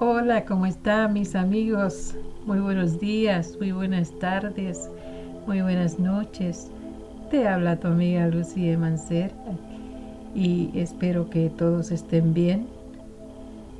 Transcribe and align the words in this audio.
Hola, 0.00 0.44
¿cómo 0.44 0.64
están 0.64 1.14
mis 1.14 1.34
amigos? 1.34 2.14
Muy 2.46 2.60
buenos 2.60 3.00
días, 3.00 3.56
muy 3.58 3.72
buenas 3.72 4.16
tardes, 4.20 4.88
muy 5.44 5.60
buenas 5.60 5.98
noches. 5.98 6.70
Te 7.32 7.48
habla 7.48 7.80
tu 7.80 7.88
amiga 7.88 8.28
Lucía 8.28 8.78
Mancer 8.78 9.32
y 10.36 10.70
espero 10.78 11.28
que 11.28 11.50
todos 11.50 11.90
estén 11.90 12.32
bien. 12.32 12.68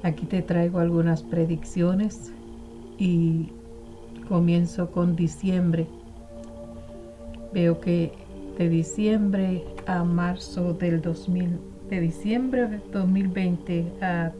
Aquí 0.02 0.26
te 0.26 0.42
traigo 0.42 0.80
algunas 0.80 1.22
predicciones 1.22 2.32
y 2.98 3.50
comienzo 4.28 4.90
con 4.90 5.14
diciembre. 5.14 5.86
Veo 7.52 7.80
que 7.80 8.10
de 8.58 8.68
diciembre 8.68 9.62
a 9.86 10.02
marzo 10.02 10.74
del 10.74 11.00
2000, 11.00 11.60
de 11.88 12.00
diciembre 12.00 12.66
del 12.66 12.82
2020 12.90 13.86
a 14.02 14.32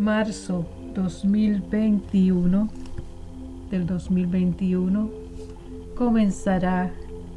marzo 0.00 0.64
2021 0.94 2.68
del 3.70 3.86
2021 3.86 5.10
comenzará 5.94 6.90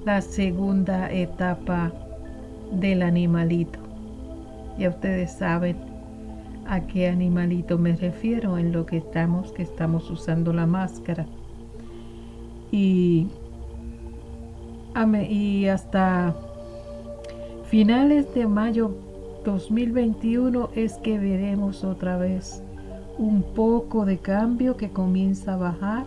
la 0.05 0.21
segunda 0.21 1.12
etapa 1.12 1.91
del 2.71 3.02
animalito. 3.02 3.80
Ya 4.77 4.90
ustedes 4.90 5.34
saben 5.34 5.76
a 6.66 6.80
qué 6.88 7.09
animalito 7.09 7.77
me 7.77 7.98
refiero 7.98 8.57
en 8.57 8.71
lo 8.71 8.85
que 8.85 8.95
estamos, 8.95 9.52
que 9.52 9.63
estamos 9.63 10.09
usando 10.09 10.54
la 10.54 10.66
máscara. 10.66 11.26
Y, 12.71 13.27
y 15.30 15.66
hasta 15.66 16.34
finales 17.66 18.34
de 18.34 18.48
mayo 18.48 19.02
2021 19.44 20.70
es 20.76 20.94
que 20.96 21.20
veremos 21.20 21.84
otra 21.84 22.18
vez 22.18 22.64
un 23.18 23.44
poco 23.44 24.06
de 24.06 24.18
cambio 24.18 24.77
que 24.77 24.90
comienza 24.90 25.54
a 25.54 25.58
bajar. 25.58 26.05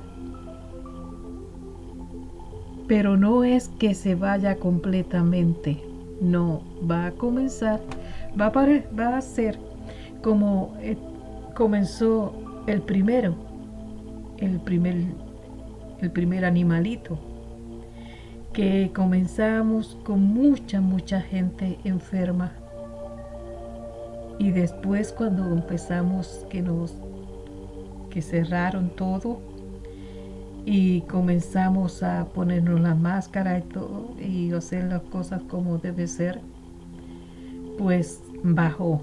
Pero 2.88 3.16
no 3.16 3.44
es 3.44 3.68
que 3.68 3.94
se 3.94 4.14
vaya 4.14 4.56
completamente. 4.56 5.82
No, 6.20 6.62
va 6.88 7.06
a 7.06 7.12
comenzar, 7.12 7.80
va 8.40 8.46
a, 8.46 8.50
va 8.98 9.18
a 9.18 9.20
ser 9.20 9.58
como 10.22 10.74
eh, 10.80 10.96
comenzó 11.54 12.32
el 12.66 12.80
primero, 12.80 13.34
el 14.38 14.58
primer, 14.60 14.96
el 16.00 16.10
primer 16.10 16.44
animalito, 16.46 17.18
que 18.54 18.90
comenzamos 18.94 19.98
con 20.04 20.22
mucha, 20.22 20.80
mucha 20.80 21.20
gente 21.20 21.78
enferma 21.84 22.52
y 24.38 24.50
después 24.50 25.12
cuando 25.12 25.50
empezamos 25.52 26.46
que 26.50 26.62
nos 26.62 26.94
que 28.10 28.22
cerraron 28.22 28.90
todo 28.90 29.40
y 30.64 31.02
comenzamos 31.02 32.02
a 32.02 32.24
ponernos 32.24 32.80
la 32.80 32.94
máscara 32.94 33.58
y 33.58 33.62
todo 33.62 34.14
y 34.18 34.52
hacer 34.52 34.84
las 34.84 35.02
cosas 35.02 35.42
como 35.48 35.78
debe 35.78 36.06
ser, 36.06 36.40
pues 37.78 38.22
bajó. 38.42 39.00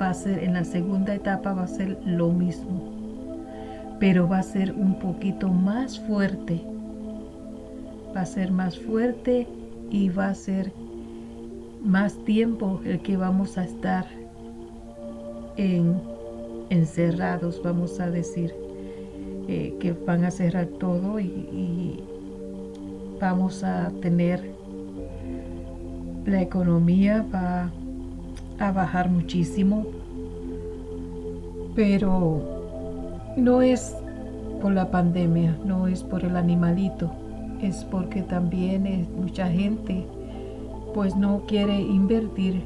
Va 0.00 0.10
a 0.10 0.14
ser 0.14 0.42
en 0.42 0.54
la 0.54 0.64
segunda 0.64 1.14
etapa 1.14 1.52
va 1.52 1.64
a 1.64 1.68
ser 1.68 1.98
lo 2.04 2.30
mismo, 2.30 2.82
pero 3.98 4.28
va 4.28 4.38
a 4.38 4.42
ser 4.42 4.72
un 4.72 4.98
poquito 4.98 5.48
más 5.48 6.00
fuerte. 6.00 6.62
Va 8.16 8.22
a 8.22 8.26
ser 8.26 8.52
más 8.52 8.78
fuerte 8.78 9.46
y 9.90 10.08
va 10.08 10.28
a 10.28 10.34
ser 10.34 10.72
más 11.82 12.16
tiempo 12.24 12.80
el 12.84 13.00
que 13.00 13.16
vamos 13.16 13.58
a 13.58 13.64
estar 13.64 14.06
en, 15.56 16.00
encerrados, 16.70 17.60
vamos 17.62 18.00
a 18.00 18.10
decir, 18.10 18.54
eh, 19.48 19.74
que 19.80 19.92
van 19.92 20.24
a 20.24 20.30
cerrar 20.30 20.66
todo 20.66 21.18
y, 21.20 22.04
vamos 23.20 23.64
a 23.64 23.90
tener 24.00 24.54
la 26.24 26.40
economía 26.40 27.26
va 27.34 27.72
a 28.60 28.70
bajar 28.70 29.10
muchísimo, 29.10 29.86
pero 31.74 33.34
no 33.36 33.60
es 33.60 33.96
por 34.62 34.72
la 34.72 34.88
pandemia, 34.92 35.58
no 35.64 35.88
es 35.88 36.04
por 36.04 36.24
el 36.24 36.36
animalito, 36.36 37.10
es 37.60 37.84
porque 37.86 38.22
también 38.22 38.86
es 38.86 39.08
mucha 39.08 39.48
gente 39.48 40.06
pues 40.94 41.16
no 41.16 41.42
quiere 41.46 41.80
invertir 41.80 42.62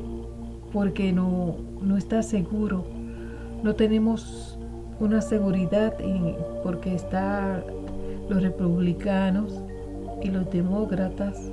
porque 0.72 1.12
no, 1.12 1.56
no 1.80 1.96
está 1.96 2.22
seguro. 2.22 2.84
No 3.62 3.74
tenemos 3.74 4.58
una 5.00 5.20
seguridad 5.20 5.94
porque 6.62 6.94
está 6.94 7.62
los 8.28 8.42
republicanos 8.42 9.62
y 10.22 10.30
los 10.30 10.50
demócratas. 10.50 11.50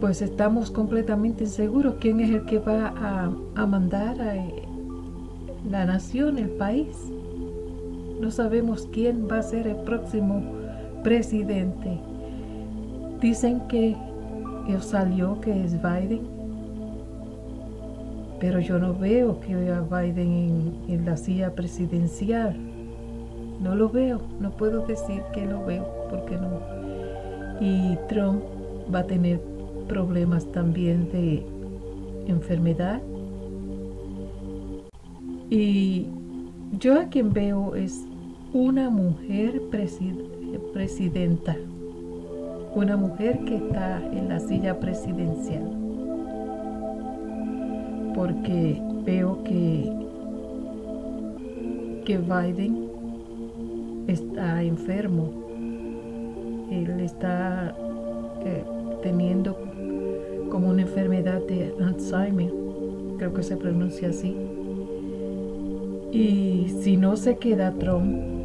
Pues 0.00 0.22
estamos 0.22 0.70
completamente 0.70 1.46
seguros 1.46 1.96
quién 2.00 2.20
es 2.20 2.30
el 2.30 2.44
que 2.44 2.58
va 2.58 2.88
a, 2.88 3.32
a 3.56 3.66
mandar 3.66 4.20
a 4.20 4.34
la 5.68 5.86
nación, 5.86 6.38
el 6.38 6.50
país. 6.50 6.96
No 8.20 8.30
sabemos 8.30 8.88
quién 8.92 9.26
va 9.30 9.38
a 9.38 9.42
ser 9.42 9.66
el 9.66 9.76
próximo 9.76 10.42
presidente. 11.02 12.00
Dicen 13.20 13.60
que 13.68 13.96
salió 14.80 15.40
que 15.40 15.64
es 15.64 15.72
Biden, 15.82 16.20
pero 18.38 18.60
yo 18.60 18.78
no 18.78 18.94
veo 18.94 19.40
que 19.40 19.54
a 19.54 19.80
Biden 19.80 20.74
en, 20.88 21.04
la 21.04 21.16
silla 21.16 21.54
presidencial. 21.54 22.56
No 23.60 23.74
lo 23.74 23.88
veo, 23.88 24.20
no 24.38 24.50
puedo 24.52 24.86
decir 24.86 25.22
que 25.32 25.46
lo 25.46 25.64
veo, 25.64 25.86
porque 26.10 26.36
no. 26.36 26.60
Y 27.60 27.96
Trump 28.08 28.42
va 28.94 29.00
a 29.00 29.06
tener 29.06 29.40
problemas 29.88 30.46
también 30.52 31.10
de 31.10 31.44
enfermedad. 32.26 33.02
Y 35.50 36.06
yo 36.78 37.00
a 37.00 37.06
quien 37.06 37.32
veo 37.32 37.74
es 37.74 38.04
una 38.52 38.90
mujer 38.90 39.62
presidenta 40.72 41.56
una 42.74 42.96
mujer 42.96 43.40
que 43.44 43.56
está 43.56 44.02
en 44.12 44.28
la 44.28 44.40
silla 44.40 44.78
presidencial. 44.78 45.70
Porque 48.14 48.80
veo 49.04 49.42
que, 49.44 49.92
que 52.04 52.18
Biden 52.18 52.88
está 54.06 54.62
enfermo. 54.62 55.30
Él 56.70 57.00
está 57.00 57.74
eh, 58.44 58.64
teniendo 59.02 59.56
como 60.50 60.70
una 60.70 60.82
enfermedad 60.82 61.40
de 61.46 61.74
Alzheimer, 61.80 62.52
creo 63.18 63.32
que 63.34 63.42
se 63.42 63.56
pronuncia 63.56 64.08
así. 64.08 64.36
Y 66.10 66.68
si 66.82 66.96
no 66.96 67.16
se 67.16 67.36
queda 67.36 67.72
Trump, 67.72 68.37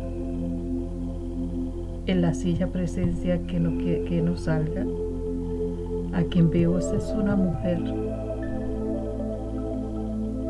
en 2.06 2.22
la 2.22 2.34
silla 2.34 2.68
presencia 2.68 3.42
que 3.48 3.60
no, 3.60 3.78
que, 3.78 4.22
no 4.22 4.36
salga. 4.38 4.86
A 6.14 6.24
quien 6.24 6.50
veo 6.50 6.78
es 6.78 7.14
una 7.18 7.36
mujer 7.36 7.80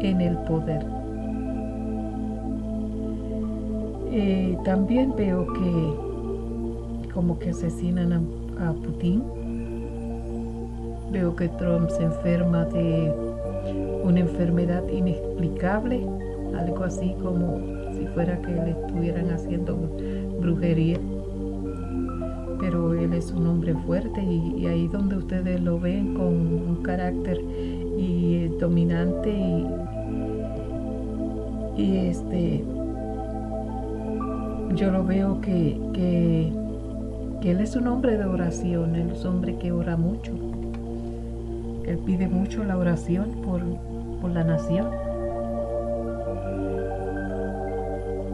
en 0.01 0.21
el 0.21 0.37
poder. 0.39 0.85
Eh, 4.11 4.57
también 4.65 5.13
veo 5.15 5.47
que 5.53 7.11
como 7.13 7.39
que 7.39 7.51
asesinan 7.51 8.13
a, 8.59 8.69
a, 8.69 8.73
Putin. 8.73 9.23
Veo 11.11 11.35
que 11.35 11.47
Trump 11.49 11.89
se 11.89 12.03
enferma 12.03 12.65
de 12.65 13.13
una 14.03 14.19
enfermedad 14.19 14.83
inexplicable, 14.89 16.06
algo 16.57 16.83
así 16.83 17.15
como 17.21 17.59
si 17.94 18.07
fuera 18.07 18.41
que 18.41 18.51
le 18.51 18.71
estuvieran 18.71 19.29
haciendo 19.29 19.77
brujería 20.41 20.99
pero 22.63 22.94
él 22.94 23.12
es 23.12 23.30
un 23.31 23.45
hombre 23.48 23.74
fuerte 23.74 24.24
y, 24.24 24.65
ahí 24.68 24.88
donde 24.88 25.18
ustedes 25.18 25.60
lo 25.60 25.81
ven 25.81 26.13
con 26.13 26.27
un 26.27 26.80
carácter 26.81 27.42
y 27.98 28.48
dominante 28.57 29.36
y, 31.75 31.98
este 31.98 32.63
yo 34.75 34.92
lo 34.92 35.04
veo 35.04 35.42
que, 35.42 35.77
que, 35.94 36.54
él 37.51 37.60
es 37.60 37.75
un 37.75 37.88
hombre 37.88 38.18
de 38.18 38.24
oración, 38.24 38.95
él 38.95 39.12
es 39.12 39.25
un 39.25 39.31
hombre 39.31 39.57
que 39.57 39.74
ora 39.74 39.98
mucho. 39.98 40.31
Él 41.86 42.00
pide 42.06 42.30
mucho 42.30 42.63
la 42.63 42.77
oración 42.77 43.30
por, 43.44 43.62
por 44.21 44.31
la 44.31 44.45
nación. 44.45 44.88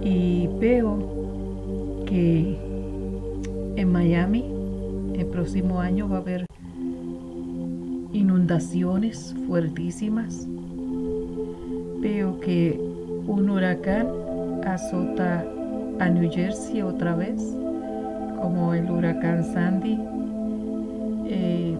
Y 0.04 0.48
veo 0.60 1.00
que 2.06 2.69
en 3.80 3.94
Miami 3.94 4.44
el 5.18 5.26
próximo 5.28 5.80
año 5.80 6.10
va 6.10 6.18
a 6.18 6.20
haber 6.20 6.46
inundaciones 8.12 9.34
fuertísimas. 9.48 10.46
veo 12.02 12.40
que 12.40 12.80
un 13.28 13.50
huracán 13.50 14.08
azota 14.66 15.46
a 16.00 16.10
New 16.10 16.30
Jersey 16.30 16.82
otra 16.82 17.16
vez, 17.16 17.42
como 18.42 18.74
el 18.74 18.90
huracán 18.90 19.44
Sandy. 19.44 19.98
Eh, 21.28 21.78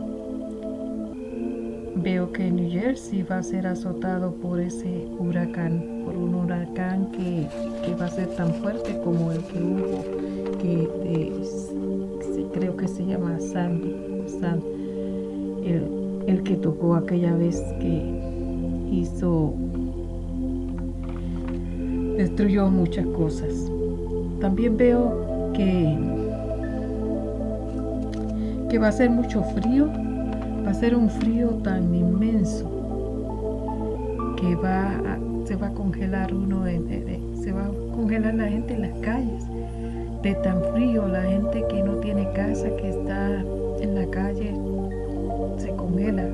veo 1.96 2.32
que 2.32 2.50
New 2.52 2.70
Jersey 2.70 3.24
va 3.24 3.38
a 3.40 3.44
ser 3.44 3.68
azotado 3.68 4.34
por 4.36 4.60
ese 4.60 5.08
huracán, 5.18 6.04
por 6.06 6.16
un 6.16 6.36
huracán 6.36 7.08
que, 7.12 7.48
va 7.96 8.06
a 8.06 8.10
ser 8.10 8.28
tan 8.36 8.54
fuerte 8.56 9.00
como 9.04 9.32
el 9.32 9.44
que 9.46 9.60
hubo, 9.62 10.04
que 10.60 10.88
creo 12.60 12.76
que 12.76 12.90
se 12.90 13.06
llama 13.06 13.40
Sandy, 13.40 13.96
el, 15.64 16.24
el 16.28 16.44
que 16.44 16.56
tocó 16.58 16.96
aquella 16.96 17.34
vez 17.34 17.62
que 17.80 18.04
hizo, 18.92 19.54
destruyó 22.18 22.70
muchas 22.70 23.06
cosas. 23.08 23.72
También 24.42 24.76
veo 24.76 25.52
que, 25.54 25.98
que 28.70 28.78
va 28.78 28.90
a 28.90 28.92
ser 28.92 29.10
mucho 29.10 29.42
frío, 29.56 29.88
va 30.66 30.72
a 30.72 30.74
ser 30.74 30.98
un 30.98 31.10
frío 31.10 31.52
tan 31.64 31.96
inmenso 31.96 32.70
que 34.36 34.56
va 34.56 35.18
se 35.46 35.56
va 35.56 35.68
a 35.68 35.74
congelar 35.74 36.32
uno, 36.32 36.66
se 36.66 37.52
va 37.52 37.66
a 37.66 37.96
congelar 37.96 38.36
la 38.36 38.48
gente 38.48 38.76
en 38.76 38.82
las 38.82 39.00
calles 39.00 39.44
de 40.22 40.36
tan 40.36 40.62
frío, 40.74 41.08
la 41.08 41.24
gente 41.24 41.66
que 41.70 41.82
no 41.82 41.94
tiene 41.96 42.30
casa, 42.34 42.70
que 42.76 42.90
está 42.90 43.42
en 43.80 43.96
la 43.96 44.06
calle, 44.08 44.54
se 45.58 45.70
congela, 45.76 46.28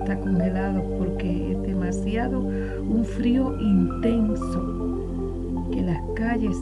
está 0.00 0.18
congelado 0.18 0.82
porque 0.98 1.52
es 1.52 1.62
demasiado 1.62 2.40
un 2.40 3.04
frío 3.04 3.54
intenso, 3.60 5.68
que 5.72 5.82
las 5.82 6.00
calles 6.16 6.56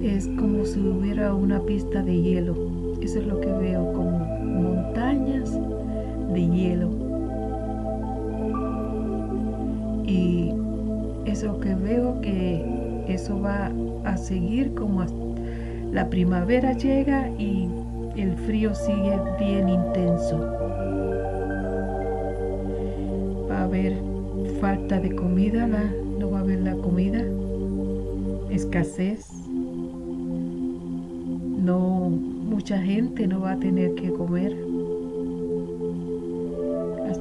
es 0.00 0.28
como 0.38 0.64
si 0.64 0.80
hubiera 0.80 1.34
una 1.34 1.60
pista 1.60 2.02
de 2.02 2.20
hielo. 2.20 2.54
Eso 3.00 3.18
es 3.18 3.26
lo 3.26 3.40
que 3.40 3.50
veo, 3.50 3.92
como 3.92 4.18
montañas 4.18 5.58
de 6.32 6.48
hielo. 6.48 6.90
Y 10.04 10.52
eso 11.24 11.58
que 11.58 11.74
veo 11.74 12.20
que 12.20 12.64
eso 13.08 13.40
va 13.40 13.72
a 14.04 14.16
seguir 14.16 14.74
como 14.74 15.02
la 15.92 16.08
primavera 16.08 16.72
llega 16.72 17.28
y 17.38 17.68
el 18.16 18.34
frío 18.46 18.74
sigue 18.74 19.18
bien 19.38 19.68
intenso. 19.68 20.38
Va 23.48 23.58
a 23.58 23.64
haber 23.64 23.94
falta 24.60 24.98
de 24.98 25.14
comida, 25.14 25.68
no 26.18 26.30
va 26.30 26.38
a 26.38 26.40
haber 26.42 26.60
la 26.60 26.74
comida, 26.74 27.22
escasez 28.50 29.30
no 31.62 32.10
mucha 32.10 32.78
gente 32.78 33.26
no 33.28 33.40
va 33.40 33.52
a 33.52 33.58
tener 33.58 33.94
que 33.94 34.12
comer. 34.12 34.56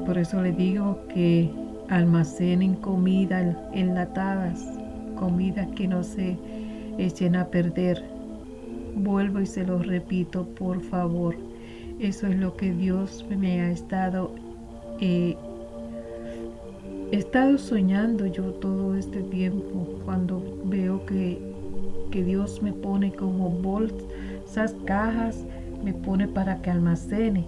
Por 0.05 0.17
eso 0.17 0.41
le 0.41 0.51
digo 0.51 0.99
que 1.13 1.49
almacenen 1.89 2.73
comida 2.75 3.55
enlatadas, 3.71 4.65
comida 5.17 5.67
que 5.75 5.87
no 5.87 6.03
se 6.03 6.37
echen 6.97 7.35
a 7.35 7.45
perder. 7.45 8.03
Vuelvo 8.95 9.39
y 9.39 9.45
se 9.45 9.65
lo 9.65 9.79
repito, 9.79 10.45
por 10.45 10.81
favor. 10.81 11.35
Eso 11.99 12.27
es 12.27 12.35
lo 12.37 12.55
que 12.55 12.71
Dios 12.71 13.25
me 13.29 13.61
ha 13.61 13.71
estado 13.71 14.33
eh, 14.99 15.35
he 17.11 17.17
estado 17.17 17.57
soñando 17.57 18.25
yo 18.27 18.53
todo 18.53 18.95
este 18.95 19.21
tiempo 19.23 19.99
cuando 20.05 20.41
veo 20.65 21.05
que, 21.05 21.41
que 22.11 22.23
Dios 22.23 22.61
me 22.61 22.71
pone 22.71 23.11
como 23.11 23.49
bolsas 23.49 24.75
cajas 24.85 25.43
me 25.83 25.93
pone 25.93 26.27
para 26.27 26.61
que 26.61 26.69
almacene. 26.69 27.45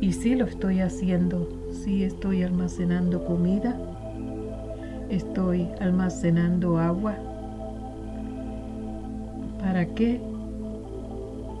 Y 0.00 0.12
sí 0.12 0.34
lo 0.34 0.46
estoy 0.46 0.80
haciendo, 0.80 1.48
sí 1.72 2.04
estoy 2.04 2.42
almacenando 2.42 3.24
comida, 3.24 3.76
estoy 5.10 5.68
almacenando 5.80 6.78
agua. 6.78 7.16
¿Para 9.60 9.86
qué? 9.86 10.20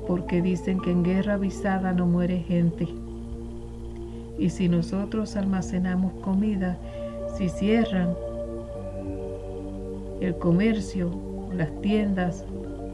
Porque 0.06 0.42
dicen 0.42 0.80
que 0.80 0.90
en 0.90 1.04
guerra 1.04 1.34
avisada 1.34 1.92
no 1.92 2.06
muere 2.06 2.38
gente. 2.38 2.88
Y 4.38 4.48
si 4.48 4.68
nosotros 4.68 5.36
almacenamos 5.36 6.12
comida, 6.22 6.78
si 7.36 7.48
cierran 7.48 8.14
el 10.20 10.34
comercio, 10.36 11.10
las 11.54 11.70
tiendas, 11.82 12.44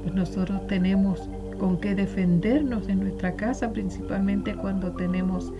pues 0.02 0.14
nosotros 0.14 0.66
tenemos 0.66 1.28
con 1.58 1.78
qué 1.78 1.94
defendernos 1.94 2.88
en 2.88 3.00
nuestra 3.00 3.34
casa, 3.34 3.72
principalmente 3.72 4.54
cuando 4.54 4.92
tenemos 4.92 5.52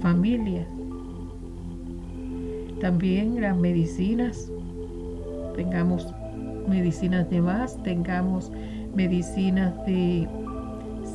familia. 0.00 0.66
También 2.80 3.40
las 3.40 3.56
medicinas, 3.56 4.50
tengamos 5.54 6.12
medicinas 6.68 7.28
de 7.30 7.40
más, 7.40 7.82
tengamos 7.82 8.52
medicinas 8.96 9.72
de 9.86 10.26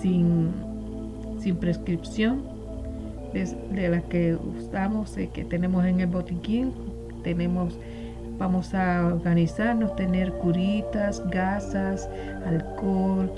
sin, 0.01 0.51
sin 1.39 1.57
prescripción, 1.57 2.43
de, 3.33 3.89
las 3.89 4.03
que 4.03 4.35
usamos, 4.35 5.17
eh, 5.17 5.29
que 5.33 5.43
tenemos 5.43 5.85
en 5.85 5.99
el 6.01 6.07
botiquín, 6.07 6.73
tenemos 7.23 7.77
Vamos 8.41 8.73
a 8.73 9.05
organizarnos, 9.05 9.95
tener 9.95 10.33
curitas, 10.33 11.21
gasas, 11.29 12.09
alcohol, 12.43 13.31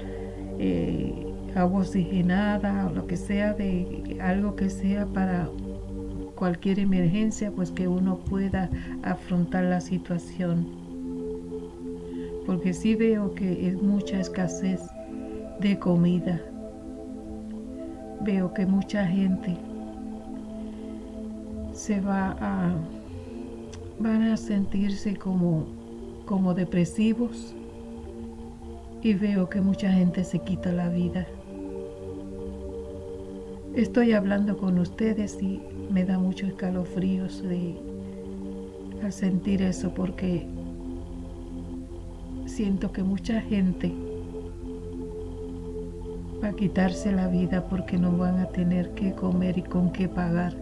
eh, 0.59 1.27
agua 1.55 1.81
oxigenada, 1.81 2.87
o 2.87 2.93
lo 2.93 3.05
que 3.05 3.17
sea, 3.17 3.53
de 3.53 4.17
algo 4.21 4.55
que 4.55 4.69
sea 4.69 5.05
para 5.05 5.49
cualquier 6.35 6.79
emergencia, 6.79 7.51
pues 7.51 7.69
que 7.69 7.89
uno 7.89 8.19
pueda 8.19 8.69
afrontar 9.03 9.65
la 9.65 9.81
situación. 9.81 10.82
Porque 12.45 12.73
sí 12.73 12.95
veo 12.95 13.33
que 13.35 13.67
es 13.67 13.81
mucha 13.81 14.19
escasez 14.19 14.81
de 15.59 15.79
comida. 15.79 16.41
Veo 18.21 18.53
que 18.53 18.65
mucha 18.65 19.05
gente 19.05 19.57
se 21.73 21.99
va 21.99 22.35
a 22.39 22.75
van 23.99 24.23
a 24.23 24.37
sentirse 24.37 25.15
como, 25.15 25.65
como 26.25 26.53
depresivos 26.53 27.55
y 29.01 29.13
veo 29.13 29.49
que 29.49 29.61
mucha 29.61 29.91
gente 29.91 30.23
se 30.23 30.39
quita 30.39 30.71
la 30.71 30.89
vida. 30.89 31.27
Estoy 33.75 34.13
hablando 34.13 34.57
con 34.57 34.77
ustedes 34.77 35.41
y 35.41 35.61
me 35.89 36.05
da 36.05 36.19
mucho 36.19 36.45
escalofríos 36.47 37.41
de, 37.43 37.75
al 39.03 39.11
sentir 39.11 39.61
eso 39.61 39.93
porque 39.93 40.47
siento 42.53 42.91
que 42.91 43.01
mucha 43.01 43.41
gente 43.41 43.91
va 46.41 46.49
a 46.49 46.53
quitarse 46.53 47.11
la 47.11 47.27
vida 47.27 47.67
porque 47.67 47.97
no 47.97 48.15
van 48.15 48.37
a 48.39 48.45
tener 48.45 48.91
que 48.91 49.11
comer 49.13 49.57
y 49.57 49.63
con 49.63 49.91
qué 49.91 50.07
pagar 50.07 50.53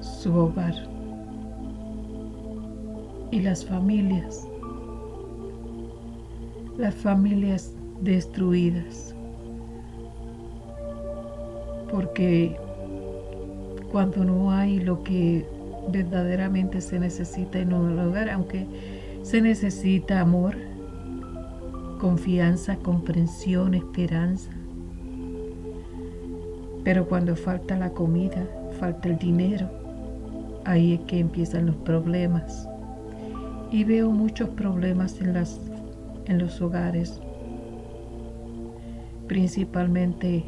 su 0.00 0.32
hogar. 0.32 0.74
Y 3.32 3.40
las 3.40 3.64
familias, 3.64 4.46
las 6.78 6.94
familias 6.94 7.74
destruidas, 8.00 9.16
porque 11.90 12.56
cuando 13.90 14.24
no 14.24 14.52
hay 14.52 14.78
lo 14.78 15.02
que 15.02 15.44
verdaderamente 15.88 16.80
se 16.80 17.00
necesita 17.00 17.58
en 17.58 17.72
un 17.72 17.98
hogar, 17.98 18.30
aunque 18.30 18.66
se 19.22 19.40
necesita 19.40 20.20
amor, 20.20 20.54
confianza, 22.02 22.74
comprensión, 22.78 23.74
esperanza. 23.74 24.50
Pero 26.82 27.06
cuando 27.06 27.36
falta 27.36 27.76
la 27.76 27.90
comida, 27.90 28.44
falta 28.80 29.08
el 29.08 29.18
dinero, 29.18 29.70
ahí 30.64 30.94
es 30.94 31.00
que 31.02 31.20
empiezan 31.20 31.66
los 31.66 31.76
problemas 31.76 32.68
y 33.70 33.84
veo 33.84 34.10
muchos 34.10 34.48
problemas 34.48 35.20
en, 35.20 35.32
las, 35.32 35.60
en 36.24 36.38
los 36.38 36.60
hogares. 36.60 37.20
Principalmente 39.28 40.44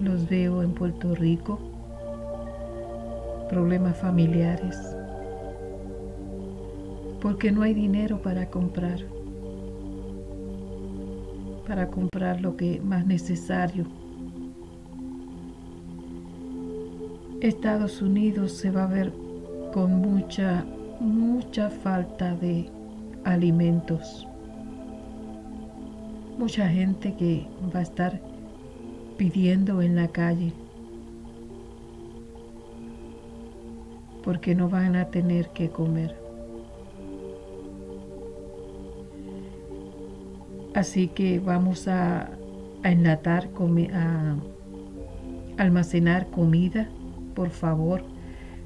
los 0.00 0.28
veo 0.28 0.64
en 0.64 0.72
Puerto 0.72 1.14
Rico, 1.14 1.60
problemas 3.48 3.96
familiares, 3.96 4.76
porque 7.20 7.52
no 7.52 7.62
hay 7.62 7.74
dinero 7.74 8.20
para 8.20 8.50
comprar, 8.50 8.98
para 11.72 11.88
comprar 11.88 12.38
lo 12.42 12.54
que 12.54 12.82
más 12.82 13.06
necesario. 13.06 13.86
Estados 17.40 18.02
Unidos 18.02 18.52
se 18.52 18.70
va 18.70 18.84
a 18.84 18.88
ver 18.88 19.10
con 19.72 19.94
mucha 19.94 20.66
mucha 21.00 21.70
falta 21.70 22.34
de 22.34 22.68
alimentos. 23.24 24.28
Mucha 26.36 26.68
gente 26.68 27.14
que 27.14 27.46
va 27.74 27.78
a 27.78 27.84
estar 27.84 28.20
pidiendo 29.16 29.80
en 29.80 29.96
la 29.96 30.08
calle 30.08 30.52
porque 34.22 34.54
no 34.54 34.68
van 34.68 34.94
a 34.94 35.06
tener 35.06 35.48
que 35.54 35.70
comer. 35.70 36.21
Así 40.74 41.08
que 41.08 41.38
vamos 41.38 41.86
a, 41.88 42.30
enlatar, 42.82 43.48
a 43.92 44.36
almacenar 45.58 46.28
comida, 46.28 46.88
por 47.34 47.50
favor, 47.50 48.02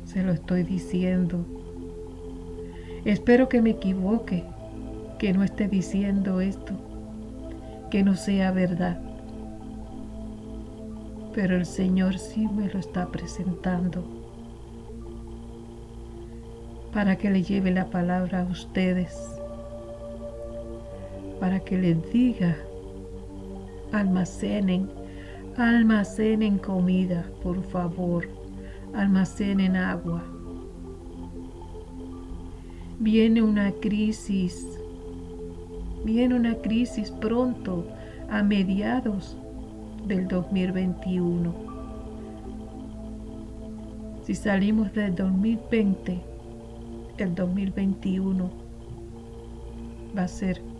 se 0.04 0.22
lo 0.22 0.32
estoy 0.32 0.62
diciendo. 0.62 1.44
Espero 3.04 3.48
que 3.48 3.60
me 3.60 3.70
equivoque, 3.70 4.44
que 5.18 5.32
no 5.32 5.42
esté 5.42 5.68
diciendo 5.68 6.40
esto, 6.40 6.75
que 7.90 8.02
no 8.02 8.14
sea 8.14 8.52
verdad. 8.52 9.00
Pero 11.34 11.56
el 11.56 11.66
Señor 11.66 12.18
sí 12.18 12.48
me 12.48 12.68
lo 12.68 12.78
está 12.78 13.06
presentando 13.08 14.04
para 16.96 17.16
que 17.16 17.28
le 17.28 17.42
lleve 17.42 17.70
la 17.72 17.90
palabra 17.90 18.40
a 18.40 18.44
ustedes, 18.44 19.38
para 21.46 21.60
que 21.60 21.78
les 21.78 22.12
diga, 22.12 22.56
almacenen, 23.92 24.90
almacenen 25.56 26.58
comida, 26.58 27.24
por 27.40 27.62
favor, 27.62 28.26
almacenen 28.92 29.76
agua. 29.76 30.24
Viene 32.98 33.42
una 33.42 33.70
crisis, 33.70 34.66
viene 36.04 36.34
una 36.34 36.56
crisis 36.56 37.12
pronto, 37.12 37.86
a 38.28 38.42
mediados 38.42 39.36
del 40.08 40.26
2021. 40.26 41.54
Si 44.24 44.34
salimos 44.34 44.92
del 44.94 45.14
2020, 45.14 46.20
el 47.18 47.34
2021 47.36 48.50
va 50.18 50.24
a 50.24 50.28
ser 50.28 50.75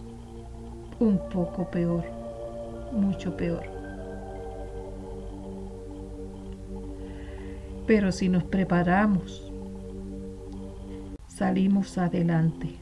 un 0.99 1.19
poco 1.31 1.71
peor, 1.71 2.05
mucho 2.93 3.37
peor. 3.37 3.65
Pero 7.87 8.11
si 8.11 8.29
nos 8.29 8.45
preparamos, 8.45 9.53
salimos 11.29 11.99
adelante. 11.99 12.75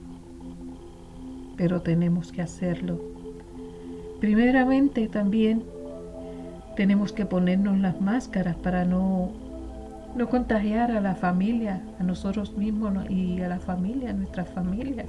Pero 1.57 1.83
tenemos 1.83 2.33
que 2.33 2.43
hacerlo. 2.43 3.01
Primeramente 4.21 5.09
también 5.09 5.65
tenemos 6.77 7.13
que 7.13 7.27
ponernos 7.27 7.79
las 7.79 8.01
máscaras 8.01 8.57
para 8.57 8.85
no 8.85 9.45
no 10.15 10.29
contagiar 10.29 10.93
a 10.93 11.01
la 11.01 11.17
familia, 11.17 11.83
a 11.99 12.05
nosotros 12.05 12.57
mismos 12.57 13.11
y 13.11 13.41
a 13.41 13.49
la 13.49 13.59
familia, 13.59 14.11
a 14.11 14.13
nuestras 14.13 14.49
familias. 14.49 15.09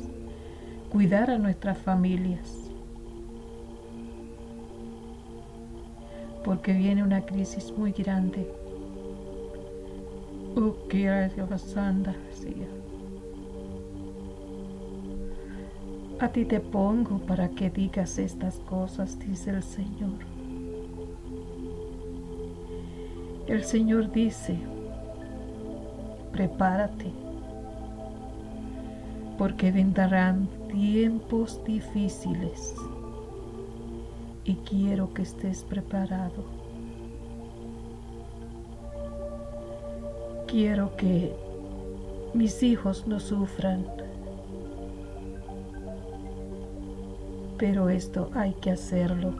Cuidar 0.89 1.29
a 1.29 1.37
nuestras 1.37 1.77
familias. 1.77 2.64
Porque 6.45 6.73
viene 6.73 7.01
una 7.01 7.25
crisis 7.25 7.73
muy 7.75 7.91
grande. 7.91 8.47
Oh, 10.55 10.75
a 16.19 16.29
ti 16.29 16.45
te 16.45 16.59
pongo 16.59 17.17
para 17.19 17.49
que 17.49 17.69
digas 17.69 18.19
estas 18.19 18.59
cosas, 18.59 19.19
dice 19.19 19.49
el 19.49 19.63
Señor. 19.63 20.19
El 23.47 23.63
Señor 23.63 24.11
dice, 24.11 24.57
prepárate, 26.31 27.11
porque 29.37 29.71
vendrán 29.71 30.47
tiempos 30.69 31.61
difíciles 31.65 32.75
y 34.45 34.55
quiero 34.57 35.13
que 35.13 35.23
estés 35.23 35.63
preparado. 35.63 36.45
Quiero 40.47 40.95
que 40.95 41.35
mis 42.33 42.61
hijos 42.63 43.07
no 43.07 43.19
sufran, 43.19 43.85
pero 47.57 47.89
esto 47.89 48.29
hay 48.33 48.53
que 48.53 48.71
hacerlo. 48.71 49.35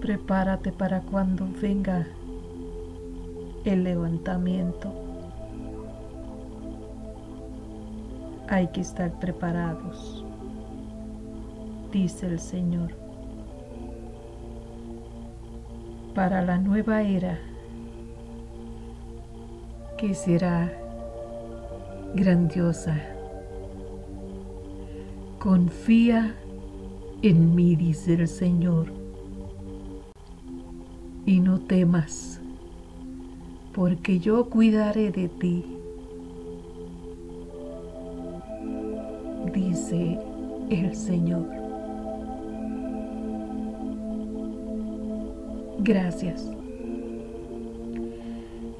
Prepárate 0.00 0.72
para 0.72 1.00
cuando 1.00 1.48
venga 1.60 2.06
el 3.64 3.84
levantamiento. 3.84 4.92
Hay 8.48 8.68
que 8.68 8.80
estar 8.80 9.18
preparados, 9.20 10.24
dice 11.92 12.26
el 12.26 12.38
Señor, 12.38 12.92
para 16.14 16.42
la 16.42 16.58
nueva 16.58 17.02
era 17.02 17.38
que 19.98 20.14
será 20.14 20.72
grandiosa. 22.14 22.98
Confía 25.38 26.34
en 27.22 27.54
mí, 27.54 27.76
dice 27.76 28.14
el 28.14 28.28
Señor, 28.28 28.92
y 31.26 31.40
no 31.40 31.60
temas 31.60 32.40
porque 33.72 34.18
yo 34.18 34.50
cuidaré 34.50 35.10
de 35.10 35.28
ti, 35.28 35.64
dice 39.54 40.18
el 40.70 40.94
Señor. 40.94 41.59
Gracias. 45.82 46.50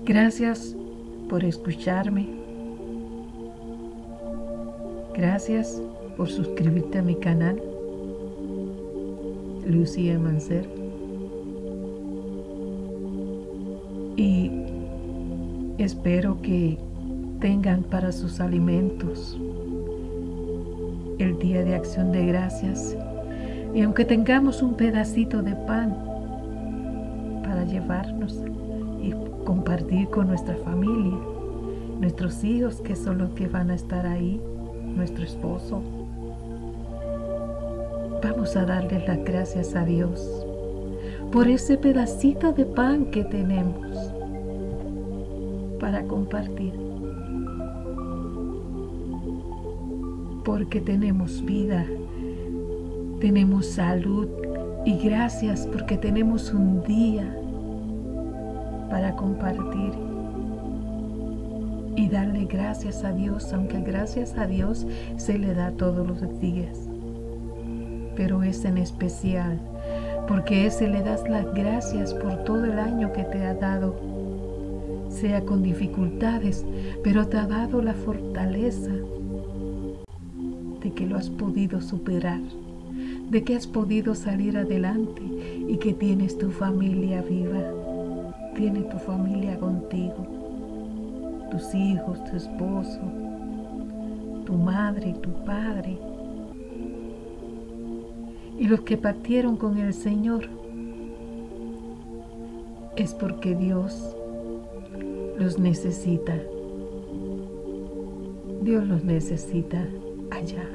Gracias 0.05 0.77
por 1.29 1.45
escucharme. 1.45 2.29
Gracias 5.15 5.83
por 6.17 6.29
suscribirte 6.29 6.99
a 6.99 7.03
mi 7.03 7.17
canal. 7.17 7.61
Lucía 9.67 10.19
Mancer. 10.19 10.69
Y 14.17 14.61
Espero 15.81 16.43
que 16.43 16.77
tengan 17.41 17.83
para 17.83 18.13
sus 18.13 18.39
alimentos 18.39 19.41
el 21.19 21.39
día 21.39 21.65
de 21.65 21.75
acción 21.75 22.13
de 22.13 22.27
gracias. 22.27 22.95
Y 23.75 23.81
aunque 23.81 24.05
tengamos 24.05 24.61
un 24.61 24.75
pedacito 24.75 25.41
de 25.41 25.57
pan 25.57 25.97
llevarnos 27.71 28.39
y 29.01 29.15
compartir 29.45 30.09
con 30.09 30.29
nuestra 30.29 30.57
familia, 30.57 31.19
nuestros 32.01 32.45
hijos 32.45 32.81
que 32.81 32.97
son 32.97 33.19
los 33.19 33.31
que 33.31 33.47
van 33.47 33.71
a 33.71 33.75
estar 33.75 34.07
ahí, 34.07 34.41
nuestro 34.85 35.25
esposo, 35.25 35.83
vamos 38.23 38.57
a 38.57 38.65
darles 38.65 39.07
las 39.07 39.25
gracias 39.25 39.75
a 39.75 39.85
Dios 39.85 40.47
por 41.33 41.47
ese 41.49 41.79
pedacito 41.79 42.53
de 42.53 42.65
pan 42.65 43.07
que 43.07 43.25
tenemos 43.25 44.13
para 45.79 46.03
compartir. 46.05 46.75
Porque 50.45 50.81
tenemos 50.81 51.45
vida, 51.45 51.87
tenemos 53.21 53.67
salud 53.67 54.29
y 54.85 54.99
gracias 54.99 55.67
porque 55.67 55.97
tenemos 55.97 56.53
un 56.53 56.83
día 56.83 57.40
para 58.91 59.17
compartir 59.17 59.93
y 61.97 62.09
darle 62.09 62.45
gracias 62.45 63.05
a 63.05 63.13
Dios, 63.13 63.53
aunque 63.53 63.81
gracias 63.81 64.37
a 64.37 64.47
Dios 64.47 64.87
se 65.17 65.39
le 65.39 65.55
da 65.55 65.71
todos 65.73 66.07
los 66.07 66.41
días. 66.41 66.89
Pero 68.17 68.43
es 68.43 68.65
en 68.65 68.79
especial 68.79 69.59
porque 70.29 70.67
ese 70.67 70.87
le 70.89 71.03
das 71.03 71.29
las 71.29 71.53
gracias 71.55 72.15
por 72.15 72.45
todo 72.45 72.65
el 72.65 72.79
año 72.79 73.13
que 73.13 73.25
te 73.25 73.45
ha 73.45 73.55
dado 73.55 73.97
sea 75.09 75.45
con 75.45 75.63
dificultades, 75.63 76.65
pero 77.03 77.27
te 77.27 77.37
ha 77.37 77.47
dado 77.47 77.83
la 77.83 77.95
fortaleza 77.95 78.93
de 80.81 80.93
que 80.93 81.07
lo 81.07 81.17
has 81.17 81.29
podido 81.29 81.81
superar, 81.81 82.41
de 83.29 83.43
que 83.43 83.57
has 83.57 83.67
podido 83.67 84.15
salir 84.15 84.57
adelante 84.57 85.23
y 85.69 85.77
que 85.79 85.93
tienes 85.93 86.39
tu 86.39 86.51
familia 86.51 87.23
viva, 87.23 87.73
tiene 88.61 88.83
tu 88.83 88.99
familia 88.99 89.59
contigo. 89.59 90.27
tus 91.51 91.75
hijos, 91.75 92.23
tu 92.27 92.37
esposo, 92.37 93.01
tu 94.45 94.53
madre, 94.53 95.15
tu 95.15 95.31
padre, 95.45 95.99
y 98.57 98.69
los 98.69 98.83
que 98.83 98.97
partieron 98.97 99.57
con 99.57 99.79
el 99.79 99.93
Señor, 99.95 100.49
es 102.97 103.15
porque 103.15 103.57
Dios 103.57 104.15
los 105.39 105.59
necesita. 105.59 106.39
Dios 108.63 108.87
los 108.87 109.03
necesita 109.03 109.89
allá, 110.31 110.69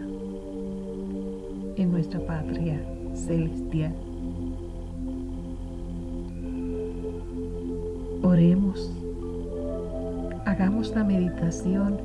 en 1.77 1.91
nuestra 1.91 2.19
patria 2.19 2.83
celestial. 3.13 3.93
Oremos, 8.35 8.91
hagamos 10.43 10.93
la 10.93 11.05
meditación, 11.05 11.97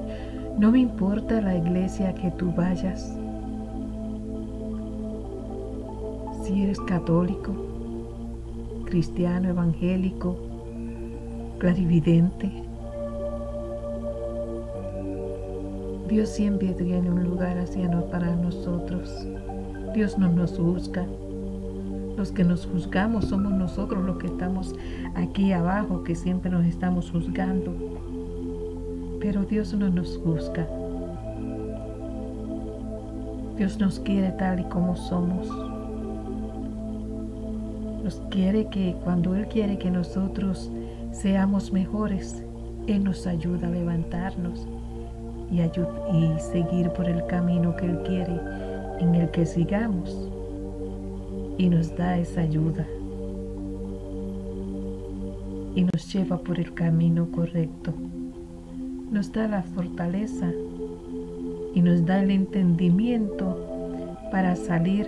no 0.60 0.70
me 0.70 0.78
importa 0.78 1.40
la 1.40 1.56
iglesia 1.56 2.14
que 2.14 2.30
tú 2.30 2.52
vayas, 2.56 3.18
si 6.44 6.62
eres 6.62 6.78
católico, 6.82 7.52
cristiano, 8.84 9.48
evangélico, 9.48 10.36
clarividente, 11.58 12.48
Dios 16.08 16.28
siempre 16.28 16.74
tiene 16.74 17.10
un 17.10 17.24
lugar 17.24 17.58
hacia 17.58 17.90
para 18.08 18.36
nosotros. 18.36 19.26
Dios 19.94 20.16
no 20.16 20.28
nos 20.28 20.56
juzga. 20.56 21.08
Los 22.20 22.32
que 22.32 22.44
nos 22.44 22.66
juzgamos 22.66 23.28
somos 23.28 23.50
nosotros 23.50 24.04
los 24.04 24.18
que 24.18 24.26
estamos 24.26 24.74
aquí 25.14 25.52
abajo, 25.52 26.04
que 26.04 26.14
siempre 26.14 26.50
nos 26.50 26.66
estamos 26.66 27.10
juzgando. 27.10 27.72
Pero 29.20 29.44
Dios 29.44 29.72
no 29.72 29.88
nos 29.88 30.18
juzga. 30.18 30.68
Dios 33.56 33.80
nos 33.80 34.00
quiere 34.00 34.32
tal 34.32 34.60
y 34.60 34.64
como 34.64 34.96
somos. 34.96 35.48
Nos 38.04 38.20
quiere 38.28 38.66
que 38.66 38.94
cuando 39.02 39.34
Él 39.34 39.46
quiere 39.46 39.78
que 39.78 39.90
nosotros 39.90 40.70
seamos 41.12 41.72
mejores, 41.72 42.44
Él 42.86 43.02
nos 43.02 43.26
ayuda 43.26 43.66
a 43.66 43.70
levantarnos 43.70 44.68
y, 45.50 45.62
y 45.62 46.38
seguir 46.52 46.90
por 46.90 47.08
el 47.08 47.24
camino 47.28 47.74
que 47.76 47.86
Él 47.86 47.98
quiere 48.02 48.38
en 48.98 49.14
el 49.14 49.30
que 49.30 49.46
sigamos 49.46 50.30
y 51.60 51.68
nos 51.68 51.94
da 51.94 52.16
esa 52.16 52.40
ayuda 52.40 52.86
y 55.74 55.84
nos 55.84 56.10
lleva 56.10 56.38
por 56.38 56.58
el 56.58 56.72
camino 56.72 57.30
correcto. 57.30 57.92
Nos 59.10 59.30
da 59.30 59.46
la 59.46 59.62
fortaleza 59.62 60.50
y 61.74 61.82
nos 61.82 62.06
da 62.06 62.22
el 62.22 62.30
entendimiento 62.30 64.16
para 64.32 64.56
salir 64.56 65.06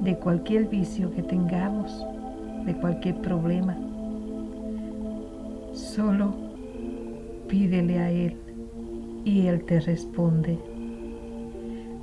de 0.00 0.18
cualquier 0.18 0.68
vicio 0.68 1.14
que 1.14 1.22
tengamos, 1.22 2.04
de 2.66 2.74
cualquier 2.74 3.14
problema. 3.22 3.74
Solo 5.72 6.34
pídele 7.48 7.98
a 8.00 8.10
Él 8.10 8.36
y 9.24 9.46
Él 9.46 9.64
te 9.64 9.80
responde. 9.80 10.58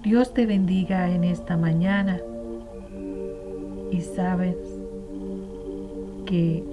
Dios 0.01 0.33
te 0.33 0.47
bendiga 0.47 1.11
en 1.11 1.23
esta 1.23 1.55
mañana 1.57 2.19
y 3.91 4.01
sabes 4.01 4.55
que 6.25 6.63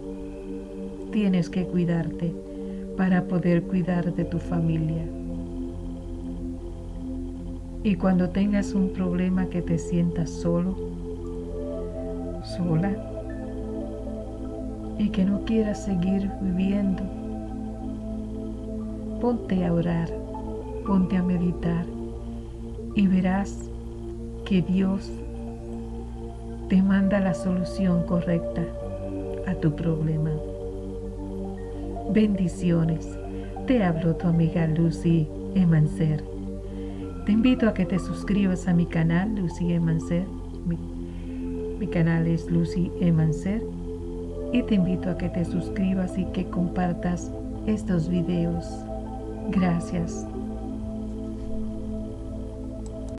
tienes 1.12 1.48
que 1.48 1.64
cuidarte 1.64 2.32
para 2.96 3.24
poder 3.24 3.62
cuidar 3.62 4.12
de 4.14 4.24
tu 4.24 4.38
familia. 4.38 5.04
Y 7.82 7.96
cuando 7.96 8.30
tengas 8.30 8.72
un 8.72 8.90
problema 8.90 9.46
que 9.46 9.62
te 9.62 9.78
sientas 9.78 10.30
solo, 10.30 10.74
sola, 12.56 12.92
y 14.98 15.08
que 15.08 15.24
no 15.24 15.44
quieras 15.44 15.84
seguir 15.84 16.30
viviendo, 16.40 17.02
ponte 19.20 19.64
a 19.64 19.72
orar 19.72 20.24
ponte 20.86 21.16
a 21.16 21.22
meditar 21.22 21.86
y 22.94 23.06
verás 23.06 23.70
que 24.44 24.60
Dios 24.60 25.10
te 26.68 26.82
manda 26.82 27.20
la 27.20 27.34
solución 27.34 28.04
correcta 28.04 28.62
a 29.46 29.54
tu 29.54 29.74
problema. 29.74 30.30
Bendiciones. 32.10 33.18
Te 33.66 33.82
hablo 33.82 34.16
tu 34.16 34.26
amiga 34.28 34.66
Lucy 34.66 35.28
Emancer. 35.54 36.24
Te 37.26 37.32
invito 37.32 37.68
a 37.68 37.74
que 37.74 37.84
te 37.84 37.98
suscribas 37.98 38.66
a 38.68 38.74
mi 38.74 38.86
canal 38.86 39.34
Lucy 39.34 39.72
Emancer. 39.72 40.26
Mi, 40.66 40.76
mi 41.78 41.86
canal 41.86 42.26
es 42.26 42.50
Lucy 42.50 42.90
Emancer. 43.00 43.62
Y 44.52 44.62
te 44.62 44.76
invito 44.76 45.10
a 45.10 45.18
que 45.18 45.28
te 45.28 45.44
suscribas 45.44 46.16
y 46.16 46.24
que 46.26 46.46
compartas 46.46 47.30
estos 47.66 48.08
videos. 48.08 48.66
Gracias. 49.50 50.26